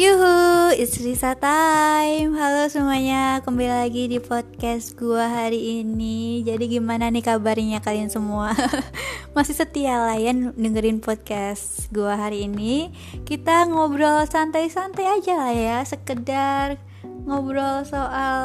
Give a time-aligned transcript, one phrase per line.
[0.00, 2.32] Yuhu, it's Risa time.
[2.32, 6.40] Halo semuanya, kembali lagi di podcast gua hari ini.
[6.40, 8.56] Jadi gimana nih kabarnya kalian semua?
[9.36, 12.96] Masih setia lah ya dengerin podcast gua hari ini.
[13.28, 16.80] Kita ngobrol santai-santai aja lah ya Sekedar
[17.28, 18.40] ngobrol soal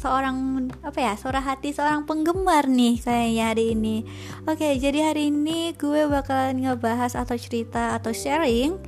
[0.00, 4.08] seorang apa ya suara hati seorang penggemar nih kayaknya hari ini.
[4.48, 8.80] Oke jadi hari ini gue bakalan ngebahas atau cerita atau sharing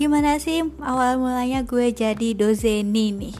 [0.00, 3.36] gimana sih awal mulanya gue jadi dozeni nih?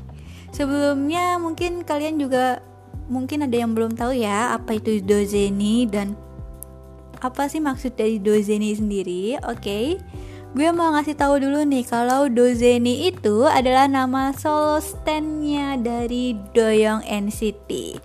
[0.52, 2.60] Sebelumnya mungkin kalian juga
[3.09, 6.12] mungkin ada yang belum tahu ya apa itu dozeni dan
[7.24, 9.41] apa sih maksud dari dozeni sendiri?
[9.48, 9.86] Oke okay.
[10.52, 17.08] gue mau ngasih tahu dulu nih kalau dozeni itu adalah nama solo standnya dari Doyong
[17.08, 17.97] NCT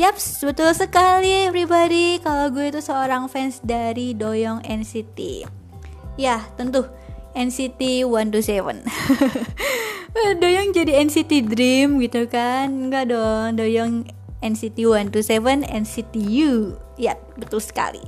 [0.00, 2.16] Yaps, betul sekali everybody.
[2.24, 5.44] Kalau gue itu seorang fans dari Doyong NCT
[6.16, 6.88] Ya, tentu
[7.34, 8.82] NCT 127
[10.42, 12.90] Doyong jadi NCT Dream gitu kan?
[12.90, 14.10] Enggak dong Doyong
[14.42, 16.14] NCT 127 NCT
[16.48, 16.74] U.
[16.98, 18.02] Ya betul sekali.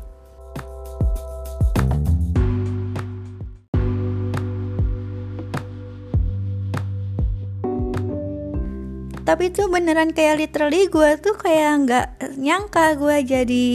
[9.23, 12.07] Tapi tuh beneran kayak literally gue tuh kayak nggak
[12.43, 13.67] nyangka gue jadi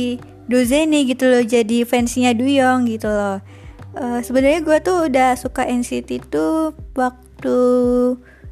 [0.48, 3.40] Dozeni gitu loh jadi fansnya Duyong gitu loh
[3.98, 7.58] uh, sebenarnya gue tuh udah suka NCT tuh waktu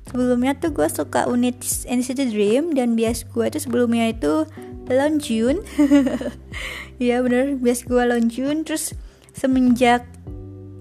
[0.09, 4.45] sebelumnya tuh gue suka unit NCT Dream dan bias gue tuh sebelumnya itu
[4.85, 5.65] Lonjun
[7.01, 8.93] ya bener bias gue Lonjun terus
[9.33, 10.05] semenjak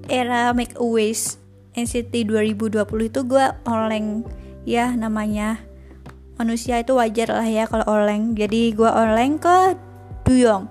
[0.09, 1.41] era Make a Wish
[1.75, 4.23] NCT 2020 itu gue oleng.
[4.65, 5.61] Ya namanya
[6.39, 8.39] manusia itu wajar lah ya kalau oleng.
[8.39, 9.75] Jadi gue oleng ke
[10.25, 10.71] Duyong.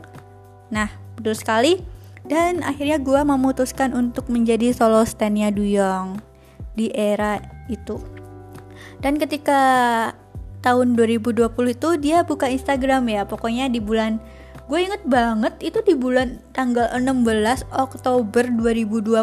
[0.72, 1.93] Nah betul sekali
[2.28, 6.20] dan akhirnya gue memutuskan untuk menjadi solo standnya Duyong
[6.74, 8.00] di era itu.
[9.04, 9.62] Dan ketika
[10.64, 14.18] tahun 2020 itu dia buka Instagram ya pokoknya di bulan
[14.64, 19.20] gue inget banget itu di bulan tanggal 16 Oktober 2020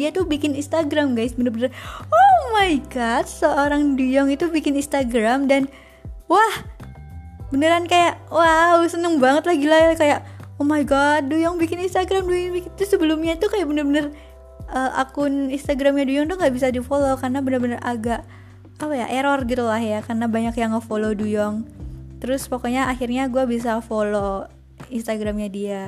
[0.00, 1.36] dia tuh bikin Instagram guys.
[1.36, 1.68] Bener-bener
[2.08, 5.68] oh my god seorang Duyong itu bikin Instagram dan
[6.24, 6.64] wah
[7.52, 10.20] beneran kayak wow seneng banget lah gila kayak
[10.58, 14.12] oh my god Duyong bikin Instagram Duyong bikin itu sebelumnya tuh kayak bener-bener
[14.70, 18.26] uh, akun Instagramnya Duyong tuh nggak bisa di follow karena bener-bener agak
[18.78, 21.66] apa ya error gitu lah ya karena banyak yang nge-follow Duyong
[22.18, 24.46] terus pokoknya akhirnya gue bisa follow
[24.86, 25.84] Instagramnya dia.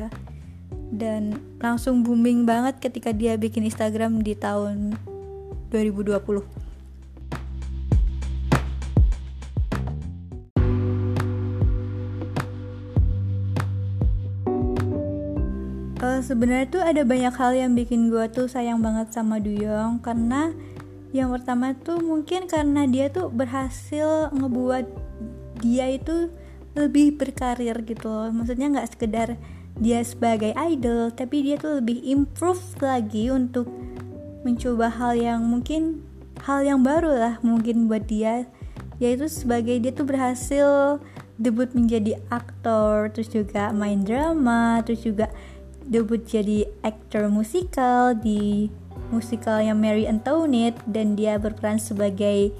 [0.90, 4.98] Dan langsung booming banget ketika dia bikin Instagram di tahun
[5.70, 6.18] 2020
[16.00, 20.52] uh, sebenarnya tuh ada banyak hal yang bikin gue tuh sayang banget sama Duyong karena
[21.10, 24.86] yang pertama tuh mungkin karena dia tuh berhasil ngebuat
[25.60, 26.30] dia itu
[26.78, 28.30] lebih berkarir gitu loh.
[28.30, 29.28] Maksudnya nggak sekedar
[29.74, 33.66] dia sebagai idol tapi dia tuh lebih improve lagi untuk
[34.46, 36.06] mencoba hal yang mungkin
[36.46, 38.46] hal yang baru lah mungkin buat dia.
[39.02, 41.00] Yaitu sebagai dia tuh berhasil
[41.40, 45.32] debut menjadi aktor terus juga main drama terus juga
[45.90, 48.70] debut jadi aktor musikal di
[49.10, 52.54] musikalnya Mary Antoinette dan dia berperan sebagai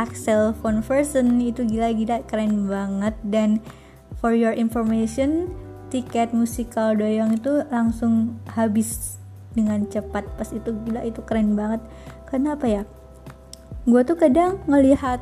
[0.00, 1.36] Axel von Fersen.
[1.44, 3.14] Itu gila-gila keren banget.
[3.20, 3.60] Dan
[4.18, 5.52] for your information
[5.92, 9.20] tiket musikal Doyong itu langsung habis
[9.52, 10.24] dengan cepat.
[10.40, 11.84] Pas itu gila itu keren banget.
[12.24, 12.82] Karena apa ya?
[13.84, 15.20] Gue tuh kadang ngelihat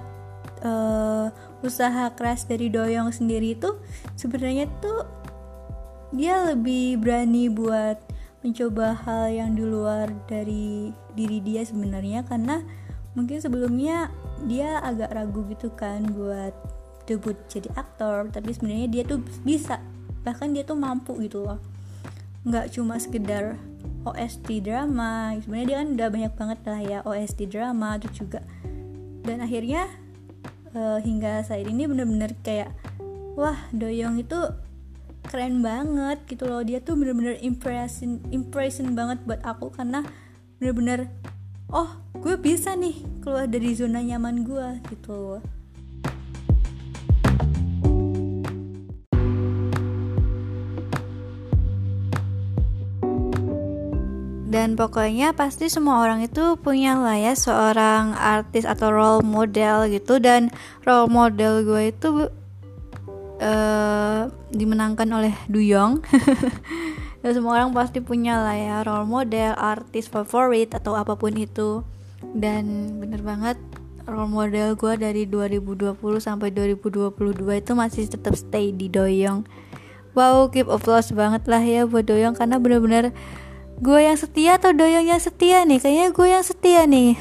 [0.63, 1.35] uh,
[1.67, 3.75] usaha keras dari Doyong sendiri itu
[4.15, 5.18] sebenarnya tuh
[6.15, 8.01] dia lebih berani buat
[8.41, 12.63] mencoba hal yang di luar dari diri dia sebenarnya karena
[13.19, 14.09] mungkin sebelumnya
[14.47, 16.55] dia agak ragu gitu kan buat
[17.05, 19.83] debut jadi aktor tapi sebenarnya dia tuh bisa
[20.23, 21.59] bahkan dia tuh mampu gitu loh.
[22.47, 23.59] Nggak cuma sekedar
[24.07, 28.41] OST drama sebenarnya dia kan udah banyak banget lah ya OST drama terus juga
[29.27, 29.85] dan akhirnya
[30.73, 32.73] uh, hingga saat ini bener-bener kayak
[33.37, 34.39] wah Doyong itu
[35.29, 36.65] keren banget gitu loh.
[36.65, 40.01] Dia tuh bener-bener impression impression banget buat aku karena
[40.57, 41.13] bener-bener
[41.69, 45.43] oh gue bisa nih keluar dari zona nyaman gue gitu loh.
[54.49, 60.17] Dan pokoknya pasti semua orang itu punya lah ya seorang artis atau role model gitu.
[60.17, 60.49] Dan
[60.89, 62.33] role model gue itu
[63.39, 66.03] uh, dimenangkan oleh Duyong
[67.23, 71.83] dan semua orang pasti punya lah ya role model artis favorit atau apa pun itu.
[72.35, 73.57] Dan bener banget
[74.09, 77.15] role model gue dari 2020 sampai 2022
[77.61, 79.47] itu masih tetap stay di Doyong
[80.19, 83.15] wow keep applause banget lah ya buat Doyong karena bener-bener
[83.79, 85.79] gue yang setia atau Doyong yang setia nih?
[85.79, 87.15] Kayaknya gue yang setia nih.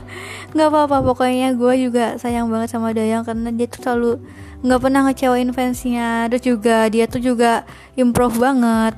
[0.54, 4.12] Nggak apa-apa pokoknya gue juga sayang banget sama Doyong karena dia tuh selalu
[4.62, 6.30] nggak pernah ngecewain fansnya.
[6.30, 7.66] Terus juga dia tuh juga
[7.98, 8.94] improve banget.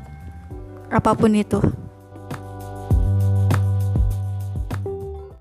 [0.91, 1.86] Apa pun itu